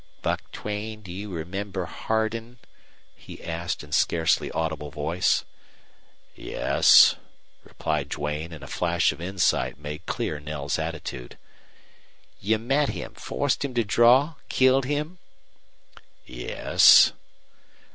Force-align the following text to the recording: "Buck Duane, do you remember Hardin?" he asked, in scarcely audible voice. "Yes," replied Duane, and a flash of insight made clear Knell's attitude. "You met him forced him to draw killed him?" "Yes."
"Buck 0.23 0.51
Duane, 0.51 1.03
do 1.03 1.11
you 1.11 1.29
remember 1.31 1.85
Hardin?" 1.85 2.57
he 3.15 3.43
asked, 3.43 3.83
in 3.83 3.91
scarcely 3.91 4.49
audible 4.49 4.89
voice. 4.89 5.45
"Yes," 6.33 7.17
replied 7.63 8.09
Duane, 8.09 8.51
and 8.51 8.63
a 8.63 8.67
flash 8.67 9.11
of 9.11 9.21
insight 9.21 9.77
made 9.77 10.07
clear 10.07 10.39
Knell's 10.39 10.79
attitude. 10.79 11.37
"You 12.39 12.57
met 12.57 12.89
him 12.89 13.13
forced 13.13 13.63
him 13.63 13.75
to 13.75 13.83
draw 13.83 14.33
killed 14.49 14.85
him?" 14.85 15.19
"Yes." 16.25 17.11